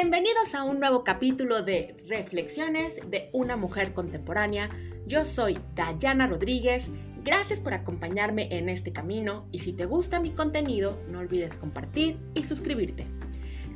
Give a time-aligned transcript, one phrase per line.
[0.00, 4.70] Bienvenidos a un nuevo capítulo de Reflexiones de una mujer contemporánea.
[5.08, 6.88] Yo soy Dayana Rodríguez.
[7.24, 12.16] Gracias por acompañarme en este camino y si te gusta mi contenido, no olvides compartir
[12.34, 13.08] y suscribirte.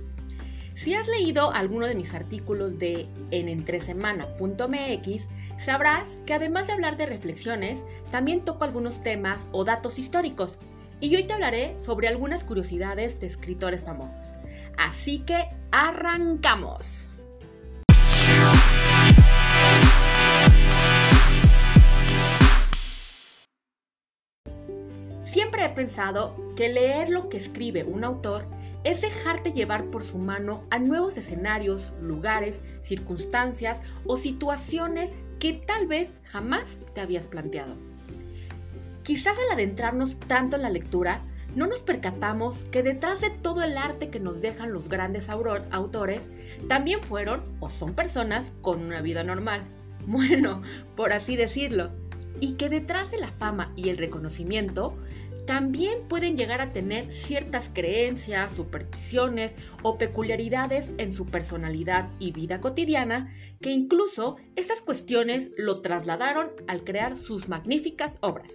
[0.76, 5.26] Si has leído alguno de mis artículos de en entresemana.mx,
[5.64, 10.58] sabrás que además de hablar de reflexiones, también toco algunos temas o datos históricos.
[11.00, 14.34] Y hoy te hablaré sobre algunas curiosidades de escritores famosos.
[14.78, 17.08] Así que arrancamos.
[25.24, 28.46] Siempre he pensado que leer lo que escribe un autor
[28.86, 35.88] es dejarte llevar por su mano a nuevos escenarios, lugares, circunstancias o situaciones que tal
[35.88, 37.76] vez jamás te habías planteado.
[39.04, 41.22] Quizás al adentrarnos tanto en la lectura,
[41.56, 46.30] no nos percatamos que detrás de todo el arte que nos dejan los grandes autores,
[46.68, 49.62] también fueron o son personas con una vida normal.
[50.08, 50.62] Bueno,
[50.96, 51.90] por así decirlo.
[52.40, 54.96] Y que detrás de la fama y el reconocimiento
[55.46, 62.62] también pueden llegar a tener ciertas creencias, supersticiones o peculiaridades en su personalidad y vida
[62.62, 68.52] cotidiana que incluso estas cuestiones lo trasladaron al crear sus magníficas obras.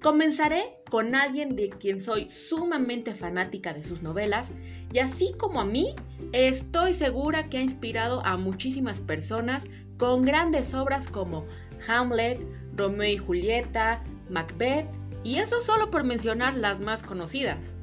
[0.00, 4.50] Comenzaré con alguien de quien soy sumamente fanática de sus novelas
[4.92, 5.96] y así como a mí,
[6.32, 9.64] estoy segura que ha inspirado a muchísimas personas
[9.96, 11.46] con grandes obras como
[11.88, 14.86] Hamlet, Romeo y Julieta, Macbeth,
[15.28, 17.74] y eso solo por mencionar las más conocidas,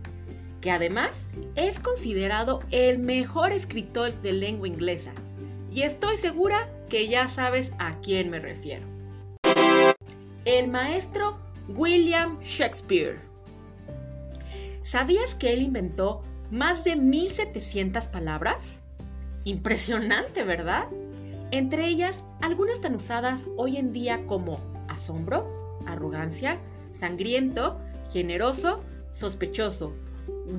[0.61, 5.11] que además es considerado el mejor escritor de lengua inglesa.
[5.71, 8.87] Y estoy segura que ya sabes a quién me refiero.
[10.43, 11.37] El maestro
[11.67, 13.19] William Shakespeare.
[14.83, 18.79] ¿Sabías que él inventó más de 1700 palabras?
[19.43, 20.87] Impresionante, ¿verdad?
[21.51, 26.59] Entre ellas, algunas tan usadas hoy en día como asombro, arrogancia,
[26.99, 27.79] sangriento,
[28.11, 28.83] generoso,
[29.13, 29.93] sospechoso.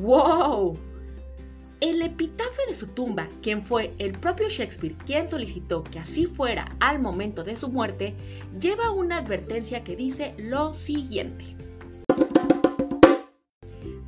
[0.01, 0.79] ¡Wow!
[1.81, 6.75] El epitafio de su tumba, quien fue el propio Shakespeare quien solicitó que así fuera
[6.81, 8.15] al momento de su muerte,
[8.59, 11.55] lleva una advertencia que dice lo siguiente.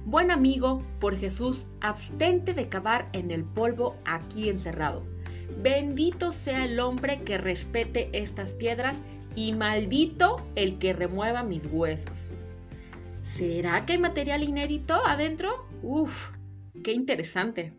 [0.06, 5.04] Buen amigo, por Jesús, abstente de cavar en el polvo aquí encerrado.
[5.62, 9.02] Bendito sea el hombre que respete estas piedras
[9.38, 12.32] y maldito el que remueva mis huesos.
[13.20, 15.64] ¿Será que hay material inédito adentro?
[15.80, 16.30] Uf,
[16.82, 17.72] qué interesante.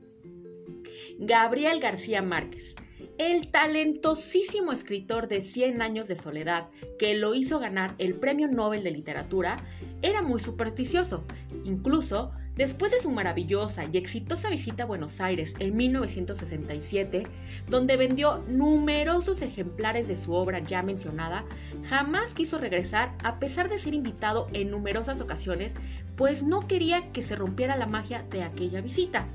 [1.18, 2.76] Gabriel García Márquez,
[3.20, 8.82] el talentosísimo escritor de 100 años de soledad que lo hizo ganar el Premio Nobel
[8.82, 9.58] de Literatura,
[10.02, 11.26] era muy supersticioso.
[11.66, 17.26] Incluso Después de su maravillosa y exitosa visita a Buenos Aires en 1967,
[17.70, 21.46] donde vendió numerosos ejemplares de su obra ya mencionada,
[21.88, 25.74] jamás quiso regresar a pesar de ser invitado en numerosas ocasiones,
[26.18, 29.26] pues no quería que se rompiera la magia de aquella visita.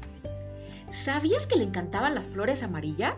[1.02, 3.14] ¿Sabías que le encantaban las flores amarillas?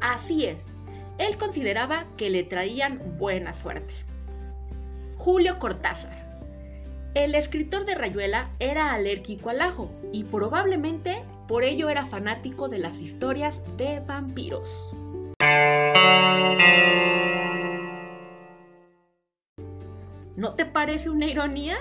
[0.00, 0.76] Así es,
[1.18, 3.94] él consideraba que le traían buena suerte.
[5.16, 6.20] Julio Cortázar
[7.14, 12.78] el escritor de Rayuela era alérgico al ajo y probablemente por ello era fanático de
[12.78, 14.94] las historias de vampiros.
[20.36, 21.78] ¿No te parece una ironía?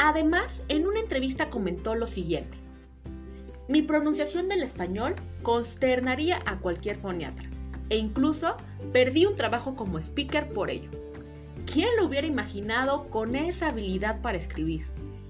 [0.00, 2.58] Además, en una entrevista comentó lo siguiente.
[3.68, 7.48] Mi pronunciación del español consternaría a cualquier foniatra
[7.90, 8.56] e incluso
[8.92, 10.90] perdí un trabajo como speaker por ello.
[11.70, 14.86] ¿Quién lo hubiera imaginado con esa habilidad para escribir?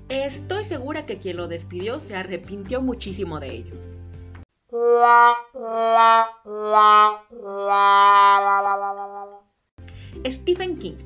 [0.08, 3.74] Estoy segura que quien lo despidió se arrepintió muchísimo de ello.
[10.26, 10.96] Stephen King.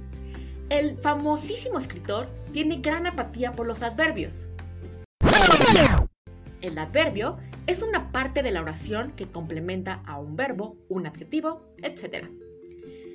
[0.68, 4.48] El famosísimo escritor tiene gran apatía por los adverbios.
[6.62, 11.74] El adverbio es una parte de la oración que complementa a un verbo, un adjetivo,
[11.82, 12.28] etc.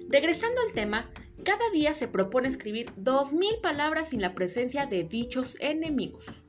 [0.10, 1.10] Regresando al tema,
[1.44, 6.44] cada día se propone escribir 2.000 palabras sin la presencia de dichos enemigos.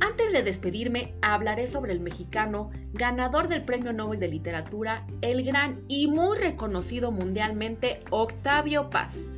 [0.00, 5.84] Antes de despedirme, hablaré sobre el mexicano ganador del Premio Nobel de Literatura, el gran
[5.88, 9.28] y muy reconocido mundialmente Octavio Paz.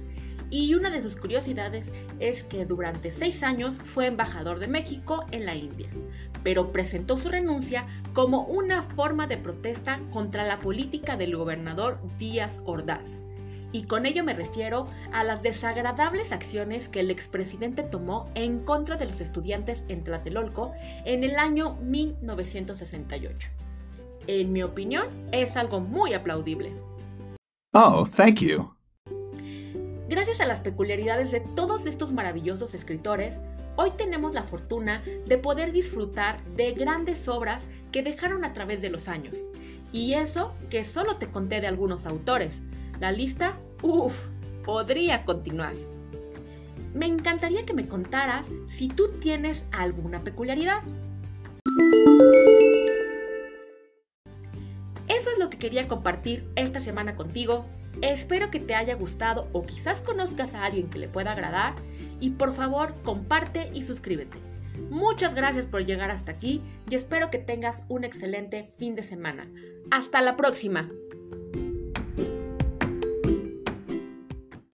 [0.52, 1.90] Y una de sus curiosidades
[2.20, 5.88] es que durante seis años fue embajador de México en la India,
[6.44, 12.60] pero presentó su renuncia como una forma de protesta contra la política del gobernador Díaz
[12.66, 13.22] Ordaz
[13.72, 18.96] y con ello me refiero a las desagradables acciones que el expresidente tomó en contra
[18.96, 20.72] de los estudiantes en Tlatelolco
[21.04, 23.48] en el año 1968.
[24.26, 26.72] En mi opinión, es algo muy aplaudible.
[27.72, 28.81] Oh, thank you.
[30.12, 33.38] Gracias a las peculiaridades de todos estos maravillosos escritores,
[33.76, 38.90] hoy tenemos la fortuna de poder disfrutar de grandes obras que dejaron a través de
[38.90, 39.34] los años.
[39.90, 42.60] Y eso que solo te conté de algunos autores.
[43.00, 44.26] La lista, uff,
[44.66, 45.72] podría continuar.
[46.92, 50.82] Me encantaría que me contaras si tú tienes alguna peculiaridad.
[55.08, 57.64] Eso es lo que quería compartir esta semana contigo.
[58.00, 61.74] Espero que te haya gustado o quizás conozcas a alguien que le pueda agradar
[62.20, 64.38] y por favor comparte y suscríbete.
[64.90, 69.48] Muchas gracias por llegar hasta aquí y espero que tengas un excelente fin de semana.
[69.90, 70.88] Hasta la próxima.